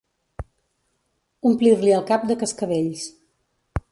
Omplir-li 1.51 1.95
el 1.99 2.03
cap 2.09 2.27
de 2.31 2.39
cascavells. 2.45 3.07